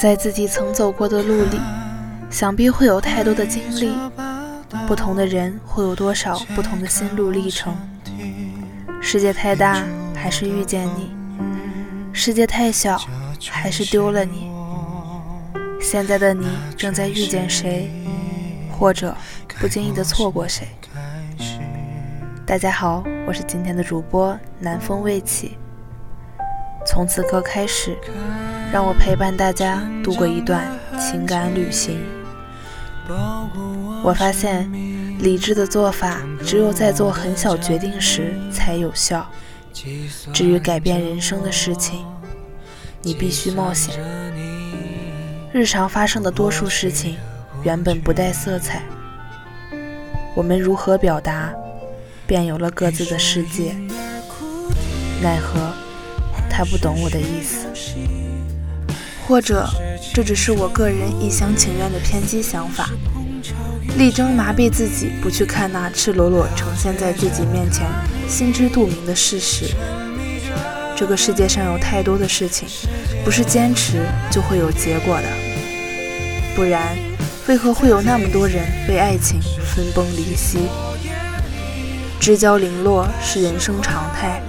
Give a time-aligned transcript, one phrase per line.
[0.00, 1.60] 在自己曾走过的路里，
[2.30, 3.92] 想必会有太多的经历。
[4.86, 7.76] 不同的人会有多少不同的心路历程？
[9.02, 9.82] 世界太大，
[10.14, 11.10] 还是遇见你；
[12.12, 12.96] 世界太小，
[13.50, 14.48] 还是丢了你。
[15.80, 16.46] 现在的你
[16.76, 17.90] 正在遇见谁，
[18.70, 19.12] 或者
[19.58, 20.68] 不经意的错过谁？
[22.46, 25.58] 大家好，我是今天的主播南风未起。
[26.86, 27.98] 从此刻开始，
[28.70, 32.00] 让我陪伴大家度过一段情感旅行。
[34.02, 34.70] 我发现，
[35.18, 39.26] 理智的做法只有在做很小决定时才有效。
[40.32, 42.04] 至于改变人生的事情，
[43.02, 43.94] 你必须冒险。
[45.50, 47.16] 日常发生的多数事情
[47.62, 48.82] 原本不带色彩，
[50.36, 51.54] 我们如何表达，
[52.26, 53.74] 便有了各自的世界。
[55.22, 55.72] 奈何。
[56.50, 57.68] 他不懂我的意思，
[59.28, 59.68] 或者
[60.14, 62.88] 这只是我个人一厢情愿的偏激想法，
[63.98, 67.86] 力争麻痹自己，不去看那赤裸裸呈现在自己面前、
[68.26, 69.66] 心知肚明的事实。
[70.96, 72.66] 这个世界上有太多的事情，
[73.22, 75.28] 不是坚持就会有结果的，
[76.56, 76.96] 不然
[77.48, 80.70] 为何会有那么多人为爱情分崩离析？
[82.18, 84.40] 知交零落是人生常态。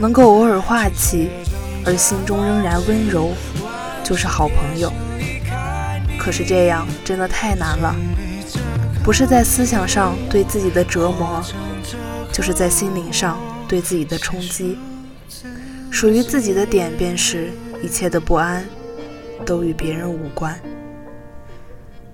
[0.00, 1.30] 能够偶尔化气，
[1.86, 3.32] 而心中仍然温柔，
[4.04, 4.92] 就是好朋友。
[6.16, 7.94] 可是这样真的太难了，
[9.02, 11.42] 不是在思想上对自己的折磨，
[12.32, 14.78] 就是在心灵上对自己的冲击。
[15.90, 17.50] 属于自己的点，便是
[17.82, 18.64] 一切的不安，
[19.44, 20.58] 都与别人无关。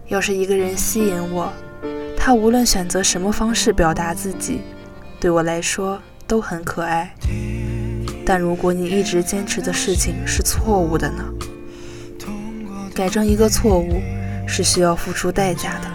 [0.09, 1.53] 要是一个人吸引我，
[2.17, 4.61] 他无论选择什么方式表达自己，
[5.21, 7.15] 对我来说都很可爱。
[8.27, 11.25] 但如果你一直坚持的事情是错误的呢？
[13.01, 14.03] 改正一个错误
[14.47, 15.91] 是需要付出代价的，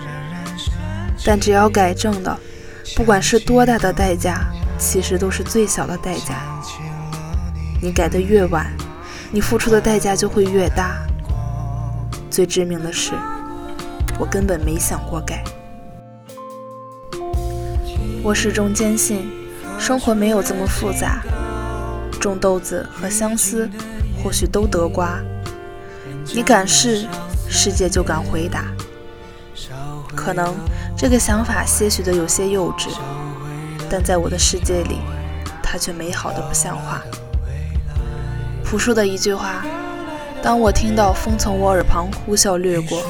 [1.23, 2.35] 但只要改正的，
[2.95, 4.47] 不管是多大的代价，
[4.79, 6.41] 其实都是最小的代价。
[7.79, 8.65] 你改得越晚，
[9.29, 11.05] 你付出的代价就会越大。
[12.31, 13.11] 最致命的是，
[14.17, 15.43] 我根本没想过改。
[18.23, 19.29] 我始终坚信，
[19.77, 21.21] 生活没有这么复杂。
[22.19, 23.69] 种豆子和相思，
[24.23, 25.19] 或许都得瓜。
[26.33, 27.07] 你敢试，
[27.47, 28.65] 世界就敢回答。
[30.15, 30.55] 可能
[30.97, 32.89] 这个想法些许的有些幼稚，
[33.89, 34.97] 但在我的世界里，
[35.61, 37.01] 它却美好的不像话。
[38.63, 39.65] 朴树的一句话：
[40.41, 43.01] 当我听到风从我耳旁呼啸掠过，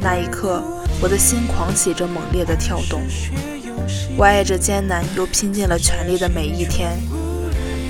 [0.00, 0.62] 那一刻，
[1.00, 3.02] 我的心狂喜着猛烈的跳动。
[4.16, 6.98] 我爱着艰难又拼尽了全力的每一天。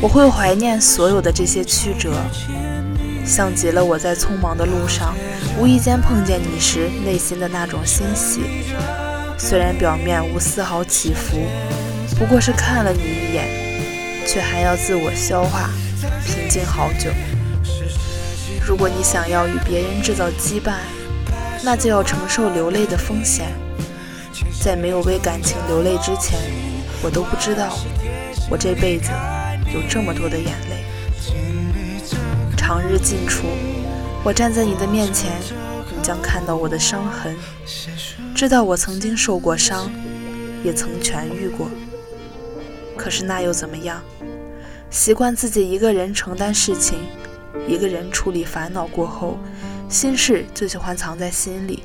[0.01, 2.13] 我会怀念所有的这些曲折，
[3.29, 5.15] 像极了我在匆忙的路上
[5.59, 8.41] 无意间碰见你时内心的那种欣喜。
[9.37, 11.37] 虽然表面无丝毫起伏，
[12.19, 13.47] 不过是看了你一眼，
[14.27, 15.69] 却还要自我消化，
[16.25, 17.11] 平静好久。
[18.67, 20.79] 如果你想要与别人制造羁绊，
[21.63, 23.49] 那就要承受流泪的风险。
[24.61, 26.39] 在没有为感情流泪之前，
[27.03, 27.79] 我都不知道
[28.51, 29.11] 我这辈子。
[29.73, 30.85] 有这么多的眼泪，
[32.69, 33.47] 长日尽处，
[34.23, 35.33] 我站在你的面前，
[35.91, 37.35] 你将看到我的伤痕，
[38.35, 39.91] 知道我曾经受过伤，
[40.63, 41.71] 也曾痊愈过。
[42.95, 44.03] 可是那又怎么样？
[44.91, 46.99] 习惯自己一个人承担事情，
[47.67, 49.39] 一个人处理烦恼过后，
[49.89, 51.85] 心事就喜欢藏在心里，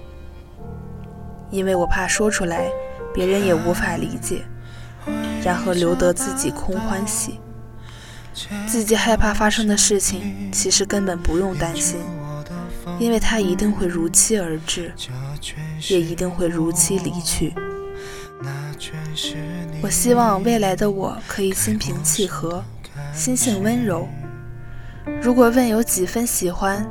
[1.49, 2.69] 因为我怕说出来，
[3.13, 4.43] 别人也无法理解，
[5.45, 7.39] 然后留得自己空欢喜。
[8.67, 11.99] 自己害怕发生的事情，其实根本不用担心，
[12.99, 14.91] 因为它一定会如期而至，
[15.89, 17.53] 也一定会如期离去。
[19.81, 22.63] 我希望未来的我可以心平气和，
[23.13, 24.07] 心性温柔。
[25.21, 26.85] 如果问有几分喜欢，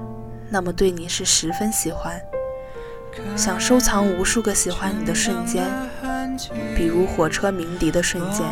[0.48, 2.20] 那么对你是十分喜欢，
[3.36, 5.66] 想收藏无数个喜欢你的瞬间，
[6.76, 8.46] 比如火车鸣笛的瞬间。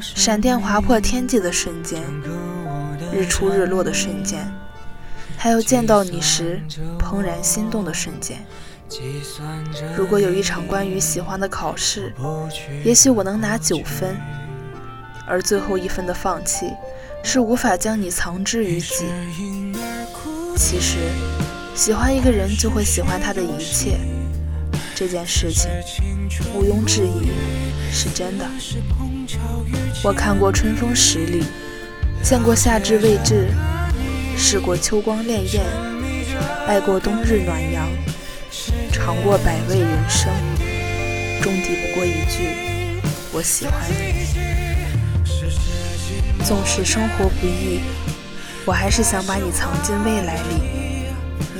[0.00, 2.02] 闪电划破天际的瞬间，
[3.12, 4.50] 日出日落的瞬间，
[5.36, 6.62] 还有见到你时
[6.98, 8.38] 怦然心动的瞬间。
[9.96, 12.12] 如果有一场关于喜欢的考试，
[12.84, 14.16] 也许我能拿九分，
[15.26, 16.70] 而最后一分的放弃
[17.22, 19.06] 是无法将你藏之于己。
[20.56, 20.98] 其实，
[21.74, 23.98] 喜欢一个人就会喜欢他的一切，
[24.94, 25.70] 这件事情
[26.54, 27.30] 毋庸置疑
[27.92, 28.46] 是真的。
[30.06, 31.42] 我看过春风十里，
[32.22, 33.48] 见过夏至未至，
[34.38, 35.58] 试过秋光潋滟。
[36.64, 37.88] 爱过冬日暖阳，
[38.92, 40.32] 尝过百味人生，
[41.42, 42.54] 终抵不过一句
[43.34, 44.28] “我喜欢你”。
[46.46, 47.80] 纵使生活不易，
[48.64, 51.10] 我还是想把你藏进未来里，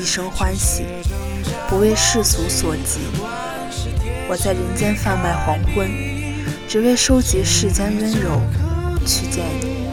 [0.01, 0.85] 一生欢喜，
[1.69, 3.01] 不为世俗所及。
[4.29, 5.91] 我在人间贩卖黄昏，
[6.69, 8.41] 只为收集世间温柔，
[9.07, 9.87] 去见你。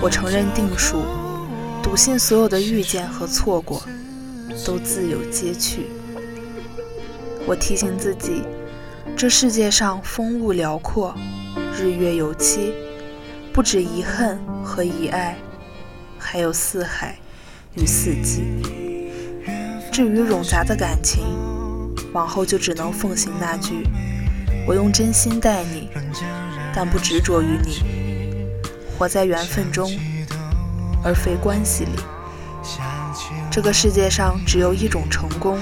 [0.00, 1.02] 我承认定数，
[1.82, 3.82] 笃信所有的遇见和错过，
[4.64, 5.86] 都自有皆去。
[7.46, 8.44] 我提醒自己，
[9.16, 11.12] 这世界上风物辽阔，
[11.76, 12.72] 日月有期，
[13.52, 15.36] 不止遗恨和遗爱，
[16.16, 17.18] 还有四海
[17.74, 18.44] 与四季。
[19.90, 21.24] 至于冗杂的感情，
[22.12, 23.82] 往后就只能奉行那句：
[24.66, 25.88] 我用真心待你，
[26.74, 27.82] 但不执着于你。
[28.98, 29.90] 活在缘分中，
[31.02, 31.92] 而非关系里。
[33.50, 35.58] 这个世界上只有一种成功，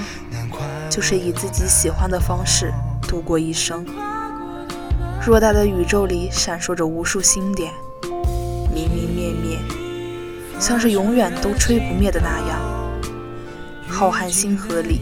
[0.89, 2.73] 就是以自己喜欢的方式
[3.07, 3.85] 度过一生。
[5.21, 7.71] 偌大的宇宙里闪烁着无数星点，
[8.73, 9.59] 明明灭灭，
[10.59, 12.59] 像是永远都吹不灭的那样。
[13.87, 15.01] 浩瀚星河里，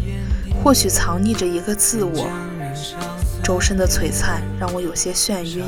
[0.64, 2.30] 或许藏匿着一个自我。
[3.48, 5.64] 周身的璀璨让我有些眩晕。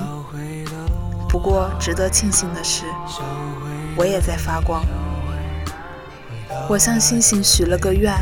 [1.30, 2.84] 不过，值得庆幸的是，
[3.96, 4.84] 我也在发光。
[6.68, 8.14] 我向星星许了个愿，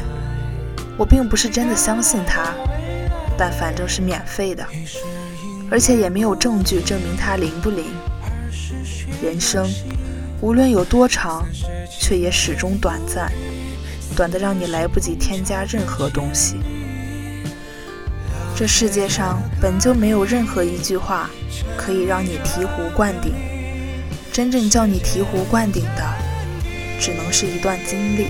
[0.96, 2.54] 我并不是真的相信它，
[3.36, 4.64] 但反正是免费的，
[5.72, 7.86] 而且也没有证据证明它灵不灵。
[9.24, 9.68] 人生
[10.40, 11.44] 无论有多长，
[12.00, 13.32] 却也始终短暂，
[14.16, 16.58] 短的让你来不及添加任何东西。
[18.58, 21.30] 这世界上本就没有任何一句话
[21.78, 23.32] 可以让你醍醐灌顶，
[24.34, 26.04] 真正叫你醍醐灌顶的，
[27.00, 28.30] 只能是一段经历。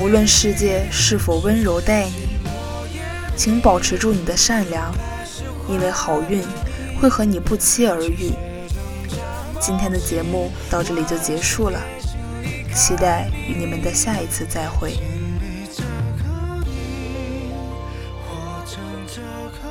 [0.00, 2.30] 无论世界是否温柔待你，
[3.36, 4.92] 请保持住你的善良，
[5.68, 6.42] 因为好运
[7.00, 8.32] 会和你不期而遇。
[9.60, 11.80] 今天的节目到这里就结束了，
[12.74, 14.94] 期待与你们的下一次再会。
[18.70, 18.76] 这
[19.62, 19.68] 刻，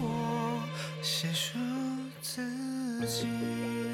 [0.00, 0.62] 我
[1.02, 1.58] 写出
[2.22, 2.40] 自
[3.04, 3.87] 己。